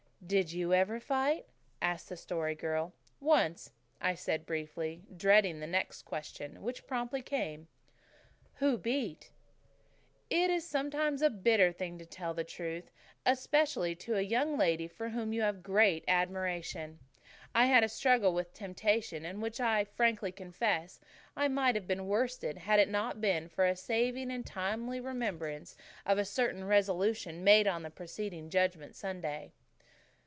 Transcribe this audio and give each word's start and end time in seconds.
"Did 0.23 0.53
you 0.53 0.71
ever 0.71 0.99
fight?" 0.99 1.47
asked 1.81 2.07
the 2.07 2.15
Story 2.15 2.53
Girl. 2.53 2.93
"Once," 3.19 3.71
I 3.99 4.13
said 4.13 4.45
briefly, 4.45 5.01
dreading 5.17 5.59
the 5.59 5.67
next 5.67 6.03
question, 6.03 6.61
which 6.61 6.85
promptly 6.85 7.23
came. 7.23 7.67
"Who 8.57 8.77
beat?" 8.77 9.31
It 10.29 10.49
is 10.51 10.65
sometimes 10.65 11.21
a 11.23 11.31
bitter 11.31 11.71
thing 11.73 11.97
to 11.97 12.05
tell 12.05 12.35
the 12.35 12.43
truth, 12.45 12.91
especially 13.25 13.95
to 13.95 14.15
a 14.15 14.21
young 14.21 14.57
lady 14.59 14.87
for 14.87 15.09
whom 15.09 15.33
you 15.33 15.41
have 15.41 15.55
a 15.57 15.63
great 15.63 16.05
admiration. 16.07 16.99
I 17.55 17.65
had 17.65 17.83
a 17.83 17.89
struggle 17.89 18.31
with 18.33 18.53
temptation 18.53 19.25
in 19.25 19.41
which 19.41 19.59
I 19.59 19.83
frankly 19.83 20.31
confess 20.31 20.99
I 21.35 21.47
might 21.47 21.73
have 21.75 21.87
been 21.87 22.05
worsted 22.07 22.59
had 22.59 22.79
it 22.79 22.89
not 22.89 23.21
been 23.21 23.49
for 23.49 23.65
a 23.65 23.75
saving 23.75 24.29
and 24.31 24.45
timely 24.45 24.99
remembrance 25.01 25.75
of 26.05 26.19
a 26.19 26.25
certain 26.25 26.63
resolution 26.65 27.43
made 27.43 27.65
on 27.67 27.81
the 27.81 27.89
day 27.89 27.95
preceding 27.95 28.49
Judgment 28.51 28.95
Sunday. 28.95 29.51